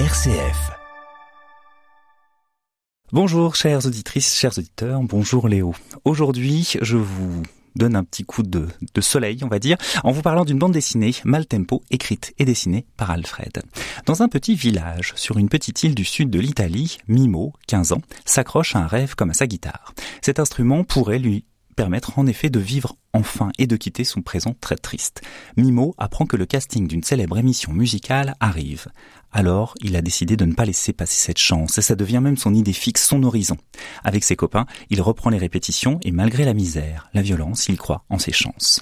[0.00, 0.72] RCF.
[3.12, 5.72] Bonjour chères auditrices, chers auditeurs, bonjour Léo.
[6.04, 7.44] Aujourd'hui, je vous
[7.76, 8.66] donne un petit coup de,
[8.98, 13.12] soleil, on va dire, en vous parlant d'une bande dessinée Maltempo, écrite et dessinée par
[13.12, 13.62] Alfred.
[14.04, 18.02] Dans un petit village, sur une petite île du sud de l'Italie, Mimo, 15 ans,
[18.24, 19.94] s'accroche à un rêve comme à sa guitare.
[20.22, 21.44] Cet instrument pourrait lui
[21.74, 25.22] permettre en effet de vivre enfin et de quitter son présent très triste.
[25.56, 28.88] Mimo apprend que le casting d'une célèbre émission musicale arrive.
[29.36, 32.36] Alors, il a décidé de ne pas laisser passer cette chance, et ça devient même
[32.36, 33.56] son idée fixe, son horizon.
[34.04, 38.04] Avec ses copains, il reprend les répétitions, et malgré la misère, la violence, il croit
[38.10, 38.80] en ses chances.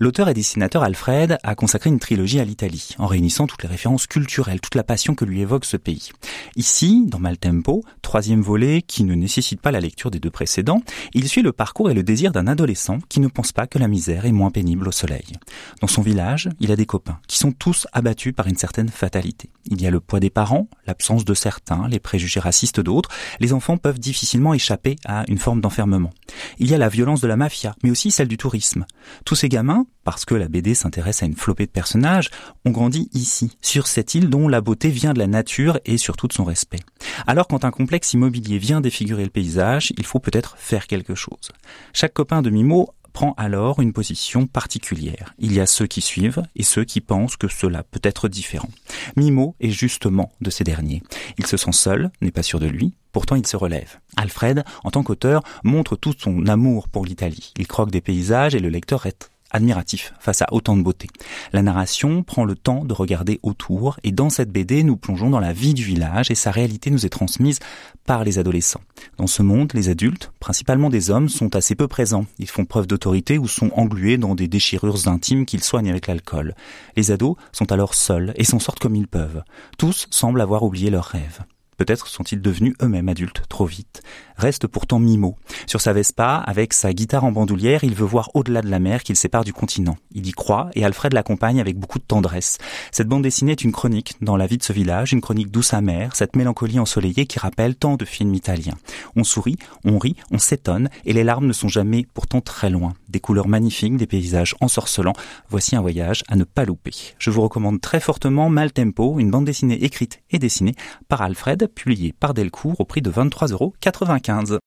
[0.00, 4.08] L'auteur et dessinateur Alfred a consacré une trilogie à l'Italie, en réunissant toutes les références
[4.08, 6.10] culturelles, toute la passion que lui évoque ce pays.
[6.56, 10.82] Ici, dans Maltempo, troisième volet qui ne nécessite pas la lecture des deux précédents,
[11.14, 13.88] il suit le parcours et le désir d'un adolescent qui ne pense pas que la
[13.88, 15.32] misère est moins pénible au soleil.
[15.80, 19.50] Dans son village, il a des copains qui sont tous abattus par une certaine fatalité.
[19.66, 23.08] Il y a le poids des parents, l'absence de certains, les préjugés racistes d'autres.
[23.40, 26.12] Les enfants peuvent difficilement échapper à une forme d'enfermement.
[26.60, 28.86] Il y a la violence de la mafia, mais aussi celle du tourisme.
[29.24, 32.30] Tous ces gamins, parce que la BD s'intéresse à une flopée de personnages,
[32.64, 36.28] ont grandi ici, sur cette île dont la beauté vient de la nature et surtout
[36.28, 36.80] de son respect.
[37.26, 41.52] Alors quand un complexe immobilier vient défigurer le paysage, il faut peut-être faire quelque chose.
[41.92, 45.34] Chaque copain de Mimo prend alors une position particulière.
[45.38, 48.68] Il y a ceux qui suivent et ceux qui pensent que cela peut être différent.
[49.16, 51.02] Mimo est justement de ces derniers.
[51.38, 54.00] Il se sent seul, n'est pas sûr de lui, pourtant il se relève.
[54.16, 57.52] Alfred, en tant qu'auteur, montre tout son amour pour l'Italie.
[57.56, 61.08] Il croque des paysages et le lecteur est admiratif face à autant de beauté.
[61.52, 65.40] La narration prend le temps de regarder autour et dans cette BD, nous plongeons dans
[65.40, 67.60] la vie du village et sa réalité nous est transmise
[68.04, 68.82] par les adolescents.
[69.16, 72.26] Dans ce monde, les adultes, principalement des hommes, sont assez peu présents.
[72.38, 76.54] Ils font preuve d'autorité ou sont englués dans des déchirures intimes qu'ils soignent avec l'alcool.
[76.96, 79.42] Les ados sont alors seuls et s'en sortent comme ils peuvent.
[79.78, 81.40] Tous semblent avoir oublié leurs rêves.
[81.76, 84.02] Peut-être sont-ils devenus eux-mêmes adultes trop vite.
[84.36, 85.36] Reste pourtant Mimo.
[85.66, 89.02] Sur sa Vespa, avec sa guitare en bandoulière, il veut voir au-delà de la mer
[89.02, 89.96] qu'il sépare du continent.
[90.12, 92.58] Il y croit et Alfred l'accompagne avec beaucoup de tendresse.
[92.90, 95.72] Cette bande dessinée est une chronique dans la vie de ce village, une chronique douce
[95.72, 98.76] amère, cette mélancolie ensoleillée qui rappelle tant de films italiens.
[99.14, 102.94] On sourit, on rit, on s'étonne et les larmes ne sont jamais pourtant très loin.
[103.08, 105.14] Des couleurs magnifiques, des paysages ensorcelants.
[105.48, 106.92] Voici un voyage à ne pas louper.
[107.18, 110.74] Je vous recommande très fortement Maltempo, une bande dessinée écrite et dessinée
[111.08, 114.60] par Alfred publié par Delcourt au prix de 23,95 euros.